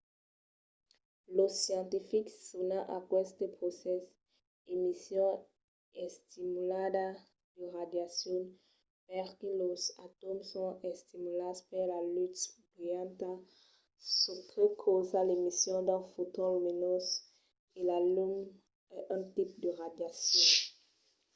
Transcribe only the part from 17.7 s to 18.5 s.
e la lum